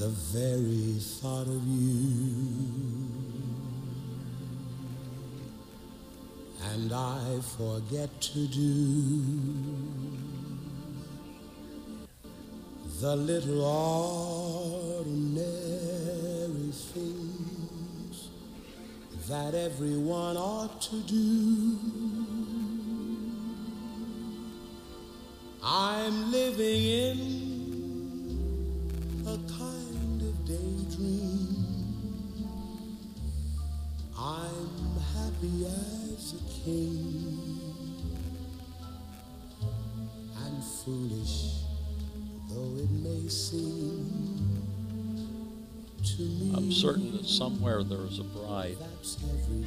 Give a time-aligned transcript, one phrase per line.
[0.00, 2.40] the very thought of you.
[6.72, 9.22] And I forget to do
[13.02, 13.62] the little
[14.96, 15.52] ordinary
[16.94, 18.30] things
[19.28, 21.78] that everyone ought to do.
[25.62, 27.18] I'm living in
[29.26, 29.89] a kind
[30.50, 31.64] daydream.
[34.18, 37.60] I'm happy as a king
[40.44, 41.60] and foolish
[42.48, 44.64] though it may seem
[46.04, 46.52] to me.
[46.56, 48.76] I'm certain that somewhere there is a bride.
[48.80, 49.66] That's everything.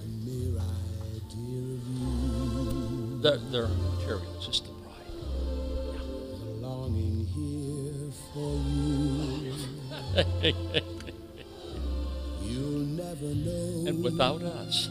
[0.00, 0.58] A mere
[1.14, 3.20] idea of you.
[3.22, 4.40] They're, they're material,
[12.42, 14.90] You'll never know And without us,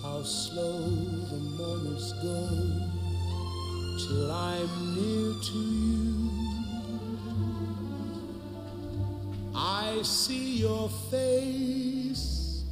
[0.00, 2.48] how slow the moments go
[3.98, 6.30] till I'm near to you.
[9.54, 12.64] I see your face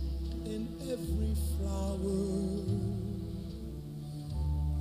[0.46, 2.64] in every flower,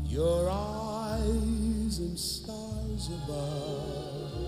[0.06, 4.48] your eyes and stars above.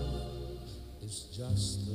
[1.02, 1.89] It's just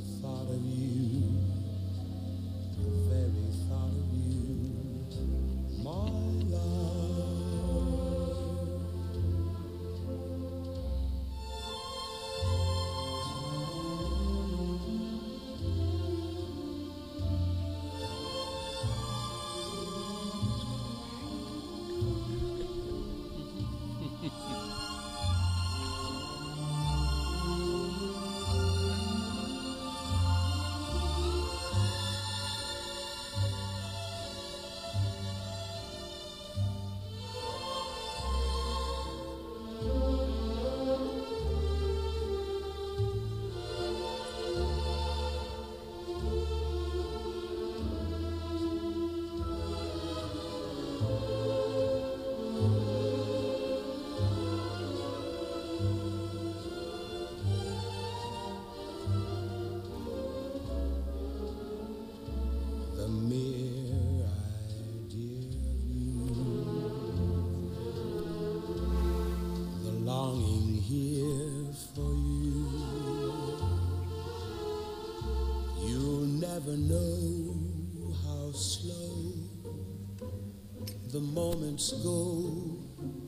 [81.76, 82.78] moments go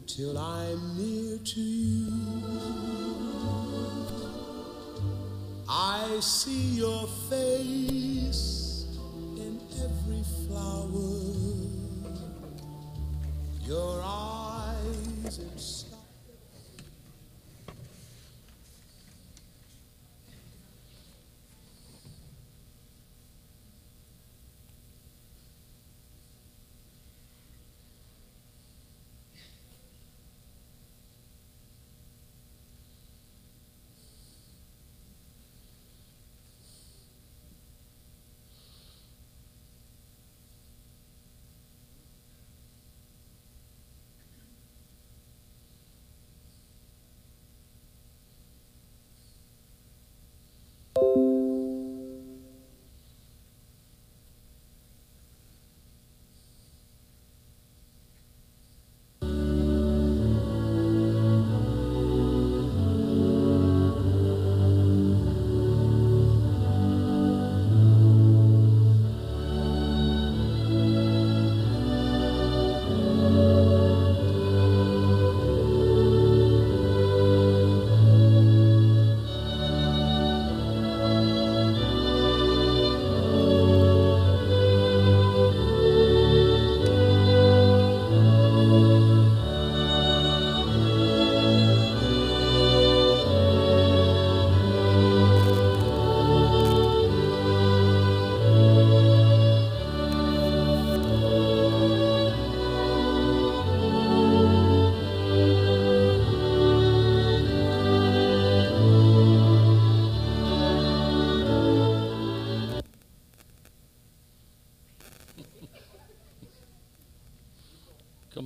[0.06, 2.14] till I'm near to you.
[5.70, 8.57] I see your face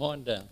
[0.01, 0.50] come on down.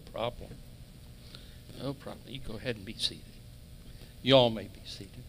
[0.00, 0.50] Problem.
[1.82, 2.24] No problem.
[2.28, 3.24] You go ahead and be seated.
[4.22, 5.24] You all may be seated.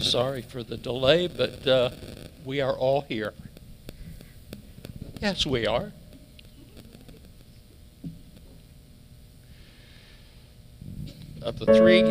[0.00, 1.90] Sorry for the delay, but uh,
[2.44, 3.32] we are all here.
[5.20, 5.92] Yes, we are.
[11.42, 12.02] Of the three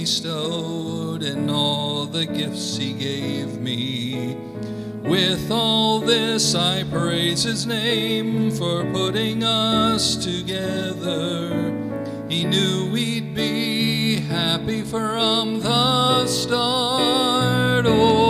[0.00, 4.34] bestowed and all the gifts He gave me.
[5.02, 11.50] With all this, I praise His name for putting us together.
[12.30, 17.84] He knew we'd be happy from the start.
[17.86, 18.29] Oh,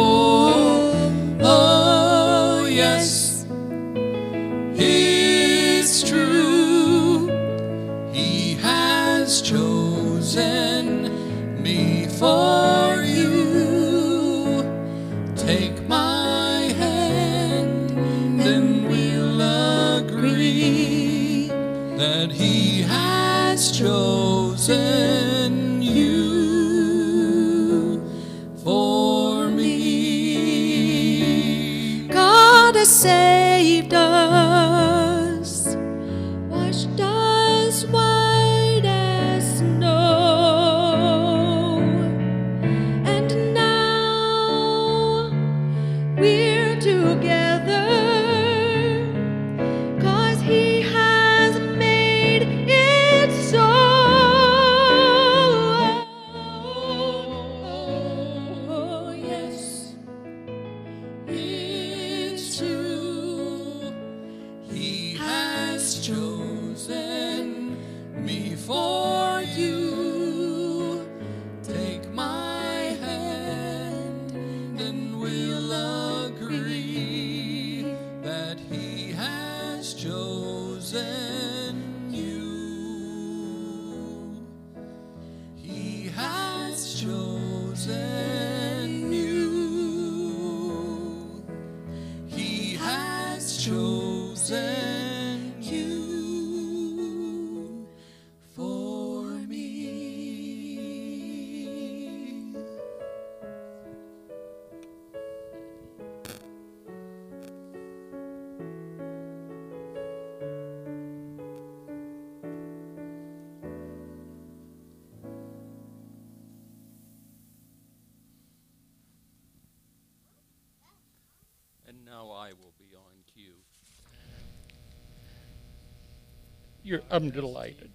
[126.91, 127.91] You're, I'm delighted.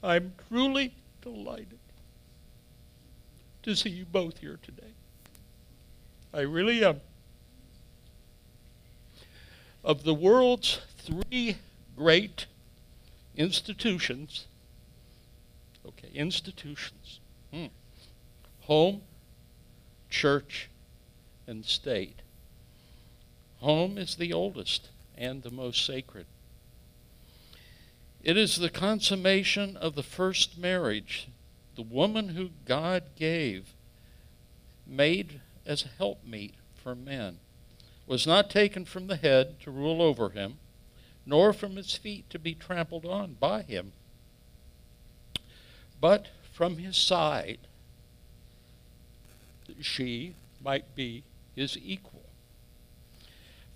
[0.00, 1.80] I'm truly delighted
[3.64, 4.92] to see you both here today.
[6.32, 7.00] I really am.
[9.82, 11.56] Of the world's three
[11.96, 12.46] great
[13.36, 14.46] institutions,
[15.84, 17.18] okay, institutions,
[17.52, 17.66] hmm,
[18.60, 19.02] home,
[20.10, 20.70] church,
[21.48, 22.20] and state.
[23.58, 26.26] Home is the oldest and the most sacred.
[28.24, 31.28] It is the consummation of the first marriage,
[31.76, 33.74] the woman who God gave
[34.86, 37.36] made as helpmeet for men,
[38.06, 40.56] was not taken from the head to rule over him,
[41.26, 43.92] nor from his feet to be trampled on by him,
[46.00, 47.58] but from his side
[49.66, 52.24] that she might be his equal.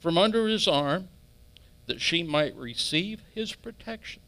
[0.01, 1.09] From under his arm,
[1.85, 4.23] that she might receive his protection.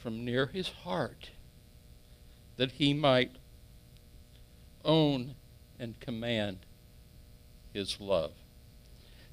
[0.00, 1.30] From near his heart,
[2.56, 3.32] that he might
[4.84, 5.34] own
[5.78, 6.58] and command
[7.72, 8.32] his love.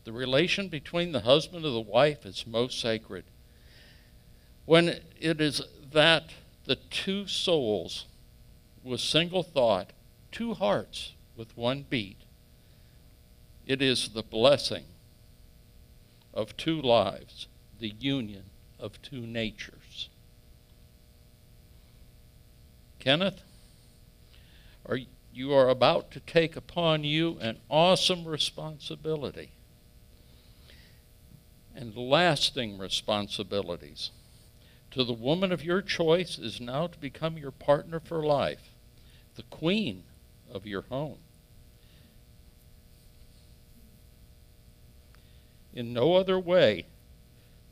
[0.04, 3.24] The relation between the husband and the wife is most sacred.
[4.66, 6.32] When it is that
[6.66, 8.06] the two souls
[8.84, 9.92] with single thought,
[10.32, 12.18] two hearts with one beat,
[13.66, 14.84] it is the blessing
[16.34, 17.48] of two lives,
[17.80, 18.44] the union
[18.80, 19.77] of two natures.
[23.08, 23.42] Kenneth,
[24.86, 25.00] are
[25.32, 29.52] you are about to take upon you an awesome responsibility
[31.74, 34.12] and lasting responsibilities.
[34.92, 38.74] To the woman of your choice is now to become your partner for life,
[39.38, 40.04] the queen
[40.52, 41.20] of your home.
[45.74, 46.88] In no other way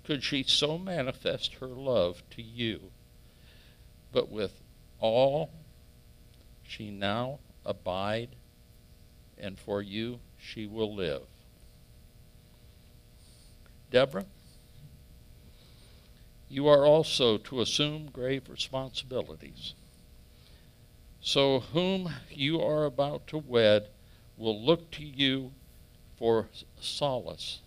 [0.06, 2.92] could she so manifest her love to you,
[4.14, 4.62] but with
[5.06, 5.52] all
[6.64, 8.30] she now abide,
[9.38, 11.24] and for you she will live.
[13.92, 14.26] Deborah,
[16.50, 19.74] you are also to assume grave responsibilities.
[21.22, 23.90] So, whom you are about to wed
[24.38, 25.54] will look to you
[26.18, 27.62] for solace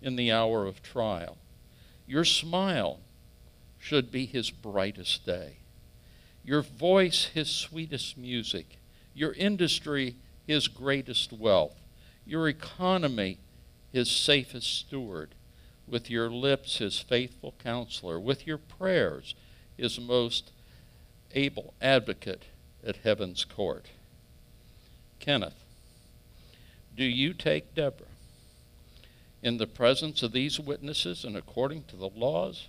[0.00, 1.38] in the hour of trial.
[2.06, 3.00] Your smile
[3.78, 5.58] should be his brightest day,
[6.44, 8.78] your voice his sweetest music,
[9.14, 11.80] your industry his greatest wealth,
[12.26, 13.38] your economy
[13.92, 15.34] his safest steward,
[15.88, 19.34] with your lips his faithful counselor, with your prayers
[19.76, 20.52] his most
[21.34, 22.44] able advocate
[22.86, 23.86] at heaven's court.
[25.18, 25.64] Kenneth,
[26.96, 28.06] do you take Deborah
[29.42, 32.66] in the presence of these witnesses and according to the laws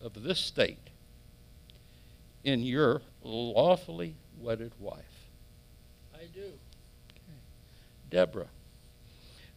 [0.00, 0.90] of this state
[2.44, 5.28] in your lawfully wedded wife?
[6.14, 6.40] I do.
[6.40, 7.40] Okay.
[8.10, 8.48] Deborah,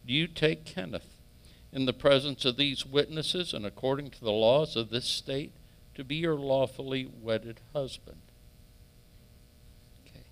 [0.06, 1.20] do you take Kenneth
[1.72, 5.52] in the presence of these witnesses and according to the laws of this state
[5.94, 8.22] to be your lawfully wedded husband?
[10.06, 10.24] Okay.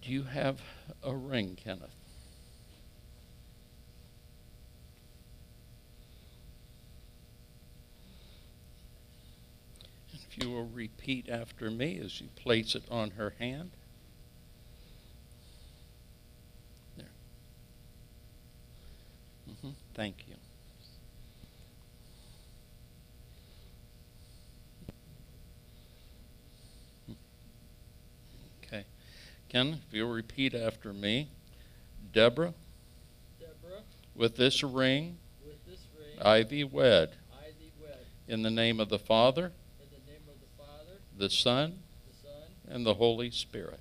[0.00, 0.60] Do you have
[1.04, 1.99] a ring, Kenneth?
[10.30, 13.70] If you will repeat after me as you place it on her hand.
[16.96, 17.06] There.
[19.50, 19.70] Mm-hmm.
[19.94, 20.34] Thank you.
[28.64, 28.84] Okay.
[29.48, 31.28] Ken, if you'll repeat after me.
[32.12, 32.54] Deborah,
[33.38, 33.82] Deborah,
[34.16, 37.10] with this ring, with this ring, I thee wed.
[37.32, 37.98] I thee wed.
[38.26, 41.78] In the name of the Father, In the name of the Father, the Son,
[42.66, 43.78] and the Holy Spirit.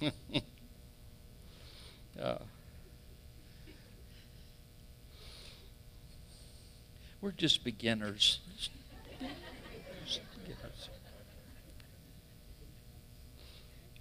[2.20, 2.36] Uh,
[7.20, 7.32] we're.
[7.32, 8.38] Just beginners.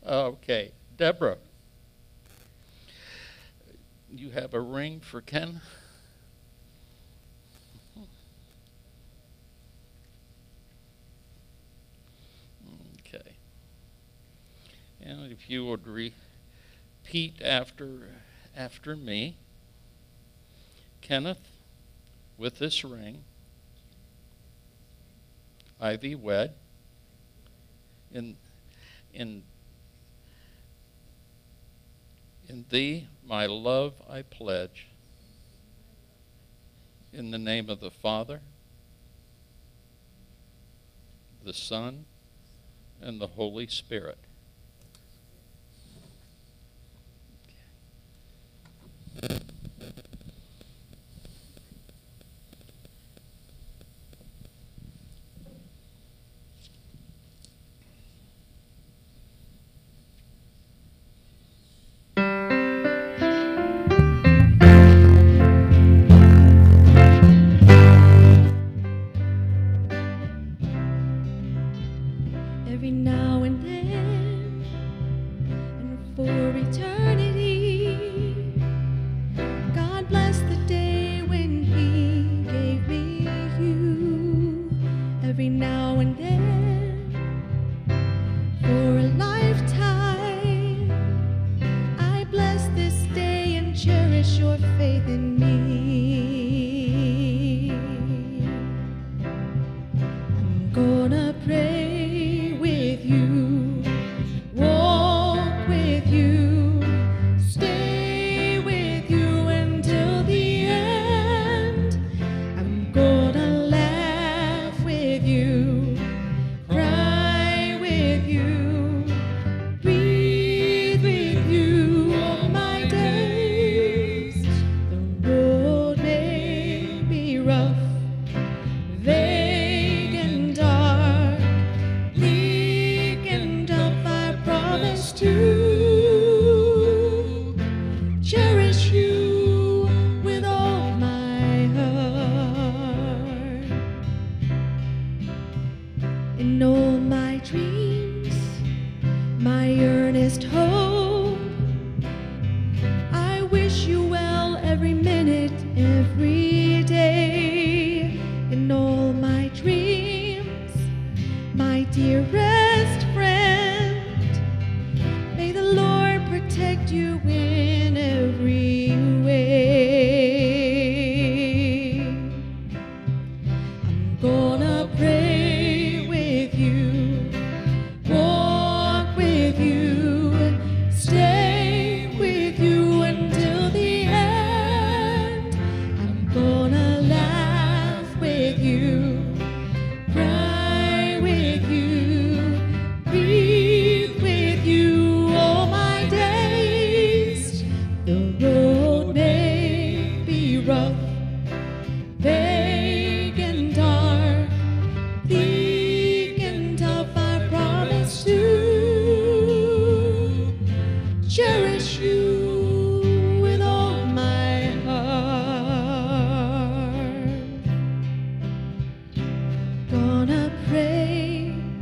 [0.04, 1.38] Okay, Deborah,
[4.14, 5.62] you have a ring for Ken?
[13.00, 13.36] Okay.
[15.02, 18.10] And if you would repeat after
[18.56, 19.38] after me,
[21.00, 21.48] Kenneth,
[22.38, 23.24] with this ring,
[25.80, 26.54] I thee wed.
[28.12, 28.36] In
[29.14, 29.44] in
[32.50, 34.88] in thee my love I pledge.
[37.14, 38.42] In the name of the Father,
[41.46, 42.04] the Son,
[43.02, 44.18] and the Holy Spirit.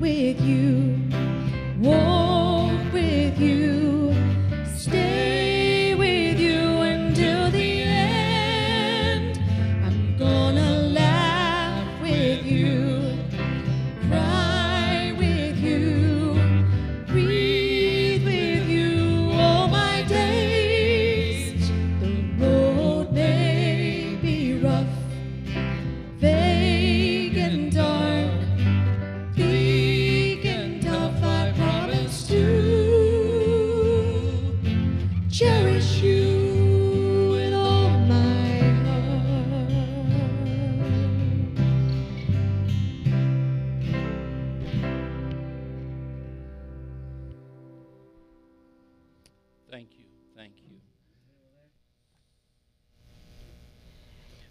[0.10, 0.79] With you,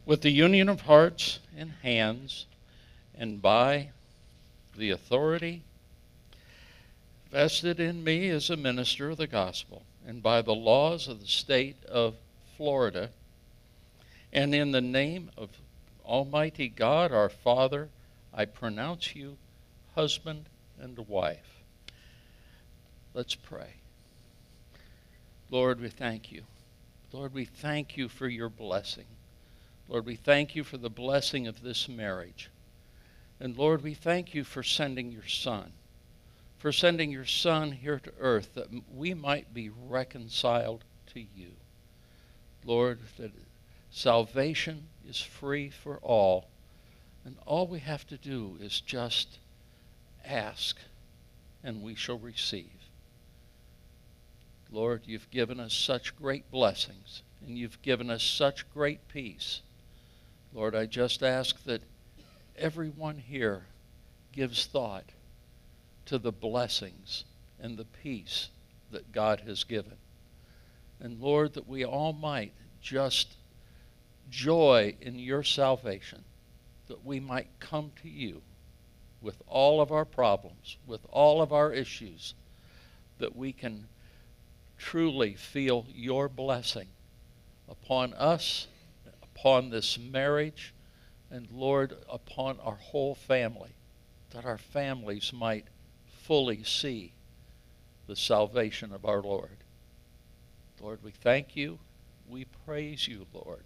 [0.08, 2.46] With the union of hearts and hands,
[3.14, 3.90] and by
[4.74, 5.64] the authority
[7.30, 11.26] vested in me as a minister of the gospel, and by the laws of the
[11.26, 12.14] state of
[12.56, 13.10] Florida,
[14.32, 15.50] and in the name of
[16.06, 17.90] Almighty God our Father,
[18.32, 19.36] I pronounce you
[19.94, 20.46] husband
[20.80, 21.60] and wife.
[23.12, 23.74] Let's pray.
[25.50, 26.44] Lord, we thank you.
[27.12, 29.04] Lord, we thank you for your blessing.
[29.88, 32.50] Lord, we thank you for the blessing of this marriage.
[33.40, 35.72] And Lord, we thank you for sending your Son,
[36.58, 41.52] for sending your Son here to earth that we might be reconciled to you.
[42.64, 43.32] Lord, that
[43.90, 46.48] salvation is free for all,
[47.24, 49.38] and all we have to do is just
[50.22, 50.76] ask,
[51.64, 52.66] and we shall receive.
[54.70, 59.62] Lord, you've given us such great blessings, and you've given us such great peace.
[60.52, 61.82] Lord, I just ask that
[62.56, 63.66] everyone here
[64.32, 65.04] gives thought
[66.06, 67.24] to the blessings
[67.60, 68.48] and the peace
[68.90, 69.96] that God has given.
[71.00, 73.36] And Lord, that we all might just
[74.30, 76.24] joy in your salvation,
[76.88, 78.42] that we might come to you
[79.20, 82.34] with all of our problems, with all of our issues,
[83.18, 83.86] that we can
[84.76, 86.86] truly feel your blessing
[87.68, 88.66] upon us,
[89.38, 90.74] upon this marriage,
[91.30, 93.70] and Lord, upon our whole family,
[94.30, 95.66] that our families might
[96.06, 97.12] fully see
[98.06, 99.58] the salvation of our Lord.
[100.80, 101.78] Lord, we thank you.
[102.28, 103.64] We praise you, Lord.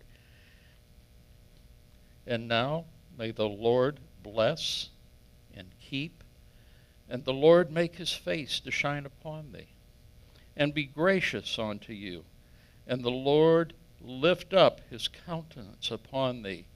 [2.26, 2.84] And now,
[3.18, 4.90] may the Lord bless
[5.56, 6.22] and keep,
[7.08, 9.68] and the Lord make his face to shine upon thee,
[10.56, 12.24] and be gracious unto you.
[12.86, 16.66] And the Lord lift up his countenance upon thee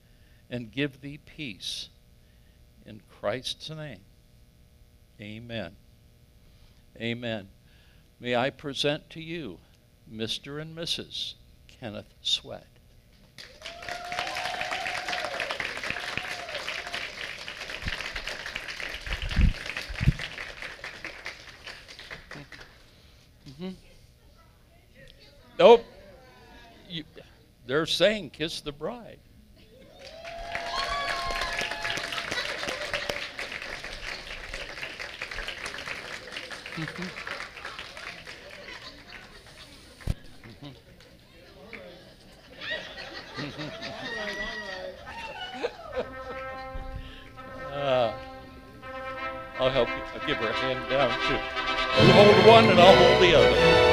[0.49, 1.89] and give thee peace.
[2.85, 4.01] In Christ's name,
[5.19, 5.75] amen.
[6.99, 7.49] Amen.
[8.19, 9.59] May I present to you
[10.11, 10.61] Mr.
[10.61, 11.33] and Mrs.
[11.67, 12.65] Kenneth Sweat.
[23.59, 23.75] Mhm.
[25.57, 25.85] Nope.
[27.67, 29.19] They're saying kiss the bride.
[47.73, 48.13] Uh,
[49.59, 49.95] I'll help you.
[50.13, 52.05] I'll give her a hand down too.
[52.05, 53.86] You hold one and I'll hold the other.